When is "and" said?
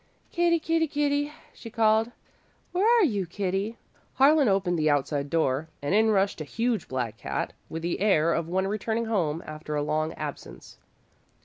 5.79-5.93